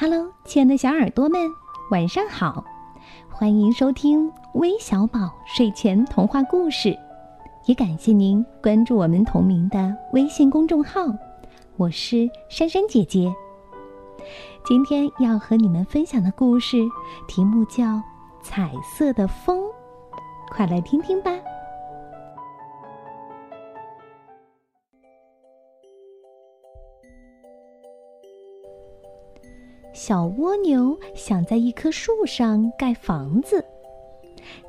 [0.00, 1.38] Hello，亲爱的小耳朵们，
[1.90, 2.64] 晚上好！
[3.28, 6.98] 欢迎收听微小宝睡前童话故事，
[7.66, 11.02] 也感谢您关注我们同名的微信公众号。
[11.76, 13.30] 我是珊珊姐姐。
[14.64, 16.78] 今天要和你们分享的故事
[17.28, 17.84] 题目叫
[18.40, 19.58] 《彩色的风》，
[20.48, 21.30] 快来听听吧。
[30.02, 33.62] 小蜗牛想在一棵树上盖房子，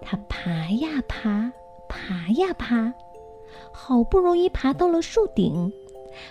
[0.02, 1.50] 它爬呀爬，
[1.88, 2.94] 爬呀爬，
[3.72, 5.72] 好不容易爬到了树顶。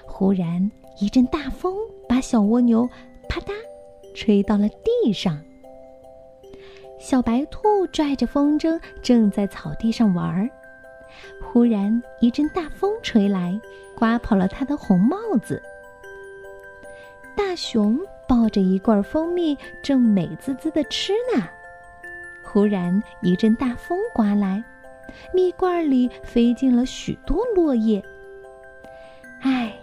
[0.04, 1.74] 忽然一阵大风
[2.06, 2.86] 把小蜗牛
[3.26, 3.54] 啪嗒
[4.14, 5.42] 吹到了地上。
[6.98, 10.46] 小白兔拽着风筝正在草地上玩儿，
[11.42, 13.58] 忽然一阵大风吹来，
[13.96, 15.62] 刮跑了它的红帽子。
[17.34, 17.98] 大熊。
[18.30, 21.42] 抱着一罐蜂蜜，正美滋滋的吃呢。
[22.44, 24.62] 忽然一阵大风刮来，
[25.34, 28.00] 蜜罐里飞进了许多落叶。
[29.40, 29.76] 唉，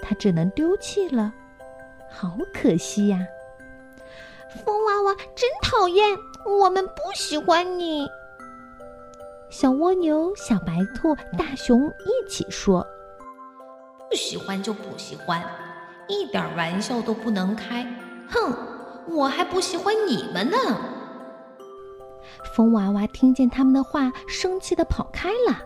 [0.00, 1.32] 它只能丢弃了，
[2.10, 3.24] 好可惜呀！
[4.64, 6.04] 风娃娃真讨厌，
[6.60, 8.08] 我们不喜欢你。
[9.48, 12.84] 小蜗牛、小白兔、大熊一起说
[14.10, 15.40] ：“不喜欢就不喜欢。”
[16.08, 17.86] 一点玩笑都不能开，
[18.28, 18.54] 哼！
[19.08, 20.56] 我还不喜欢你们呢。
[22.54, 25.62] 风娃娃听见他们的话，生气的跑开了。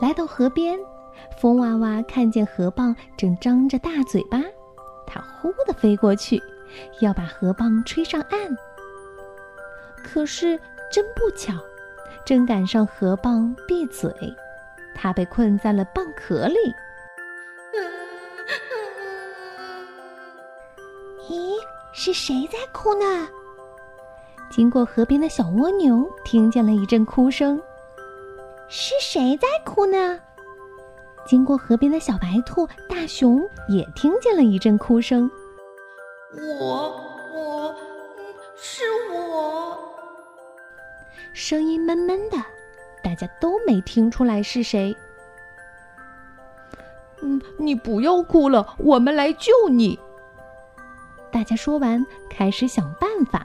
[0.00, 0.78] 来到河边，
[1.38, 4.40] 风娃娃看见河蚌正张着大嘴巴，
[5.06, 6.42] 它呼的飞过去，
[7.00, 8.38] 要把河蚌吹上岸。
[10.02, 10.58] 可是
[10.90, 11.52] 真不巧，
[12.24, 14.10] 正赶上河蚌闭嘴，
[14.94, 16.56] 它被困在了蚌壳里。
[22.04, 23.26] 是谁在哭呢？
[24.50, 27.58] 经过河边的小蜗牛听见了一阵哭声。
[28.68, 30.20] 是谁在哭呢？
[31.24, 35.30] 经过河边的小白兔、大熊也听见了一阵哭声。
[36.60, 37.00] 我，
[37.32, 37.74] 我，
[38.54, 39.78] 是我。
[41.32, 42.36] 声音闷闷的，
[43.02, 44.94] 大家都没听出来是谁。
[47.22, 49.98] 嗯，你不要哭了，我们来救你。
[51.34, 53.44] 大家说完，开始想办法。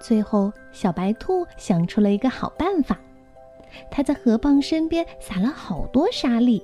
[0.00, 2.98] 最后，小白兔想出了一个好办法，
[3.90, 6.62] 它在河蚌身边撒了好多沙粒。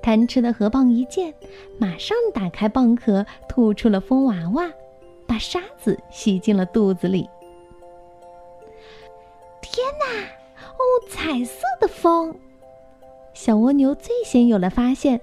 [0.00, 1.34] 贪吃的河蚌一见，
[1.76, 4.70] 马上打开蚌壳，吐出了风娃娃，
[5.26, 7.28] 把沙子吸进了肚子里。
[9.60, 10.22] 天哪！
[10.78, 12.38] 哦，彩色的风！
[13.34, 15.20] 小蜗牛最先有了发现。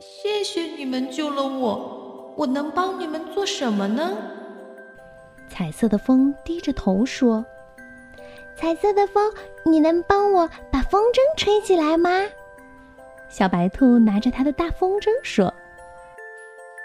[0.00, 2.03] 谢谢你们救了我。
[2.36, 4.16] 我能帮你们做什么呢？
[5.48, 7.44] 彩色的风低着头说
[8.56, 9.32] ：“彩色的风，
[9.64, 12.10] 你能帮我把风筝吹起来吗？”
[13.28, 15.52] 小白兔拿着它的大风筝说：“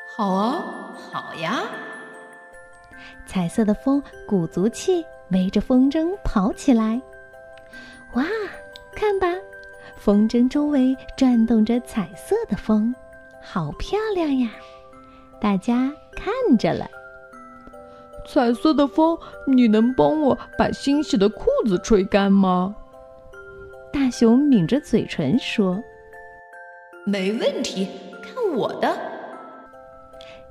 [0.08, 1.64] 好啊，好呀。”
[3.26, 7.02] 彩色的风鼓足气，围着风筝跑起来。
[8.14, 8.26] 哇，
[8.94, 9.28] 看吧，
[9.96, 12.94] 风筝周围转动着彩色的风，
[13.42, 14.50] 好漂亮呀！
[15.42, 16.90] 大家看着了，
[18.28, 19.18] 彩色的风，
[19.48, 22.76] 你能帮我把新洗的裤子吹干吗？
[23.92, 25.82] 大熊抿着嘴唇说
[27.06, 27.88] ：“没问题，
[28.22, 28.96] 看我的。”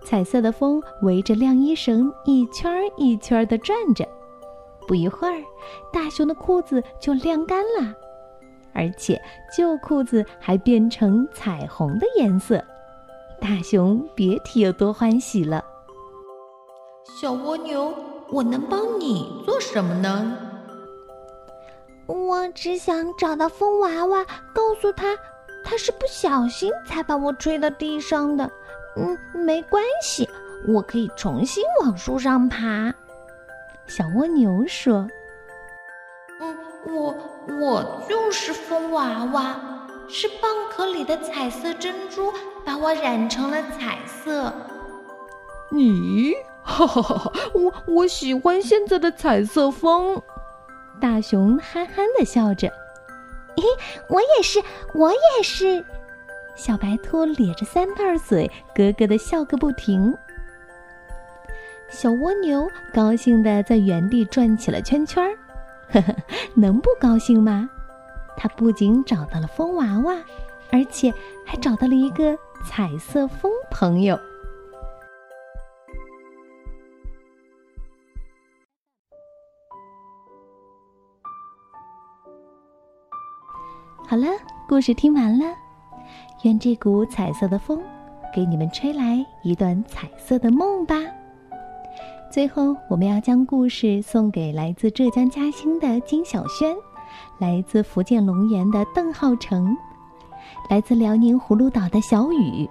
[0.05, 4.09] 彩色的风围着晾衣绳一圈一圈的转着，
[4.87, 5.43] 不一会儿，
[5.93, 7.95] 大熊的裤子就晾干了，
[8.73, 9.21] 而且
[9.55, 12.65] 旧裤子还变成彩虹的颜色。
[13.41, 15.65] 大熊别提有多欢喜了。
[17.21, 17.95] 小蜗牛，
[18.31, 20.37] 我能帮你做什么呢？
[22.07, 25.17] 我只想找到风娃娃，告诉他，
[25.65, 28.51] 他是不小心才把我吹到地上的。
[28.97, 30.29] 嗯，没关系，
[30.67, 32.93] 我可以重新往树上爬。
[33.87, 35.09] 小蜗牛说
[36.41, 37.15] ：“嗯，我
[37.61, 39.57] 我就是风娃娃。”
[40.09, 42.33] 是蚌壳里的彩色珍珠
[42.65, 44.53] 把我染成了彩色。
[45.71, 46.33] 你，
[46.63, 47.33] 哈哈哈哈！
[47.53, 50.21] 我我喜欢现在的彩色风。
[50.99, 52.69] 大熊憨憨的笑着。
[53.57, 53.63] 嘿，
[54.09, 54.63] 我也是，
[54.95, 55.85] 我也是。
[56.57, 60.17] 小白兔咧着三瓣嘴，咯咯的笑个不停。
[61.91, 65.37] 小蜗牛高兴的在原地转起了圈圈儿，
[65.93, 66.17] 呵呵，
[66.55, 67.69] 能不高兴吗？
[68.39, 70.15] 他不仅找到了风娃娃
[70.71, 71.13] 而且
[71.45, 74.19] 还找到了一个彩色风朋友。
[84.07, 84.27] 好了
[84.69, 85.45] 故事听完了
[86.45, 87.83] 愿这股彩色的风
[88.35, 90.97] 给你们吹来一段彩色的梦吧。
[92.31, 96.77] 最后我们要将故事送给来自浙江嘉兴的金小轩。
[97.39, 99.77] 来自福建龙岩的邓浩成，
[100.69, 102.69] 来自辽宁葫芦岛的小雨，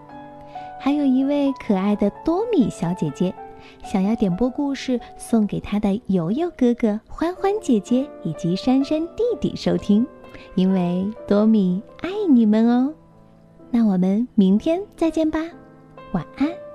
[0.79, 3.33] 还有一位可爱的多米小姐姐，
[3.83, 10.05] 想要点播故事送给她的游游哥哥、欢欢姐姐以及珊珊弟弟收听，
[10.55, 12.93] 因为多米爱你们哦。
[13.71, 15.39] 那我们明天再见吧，
[16.13, 16.66] 晚安。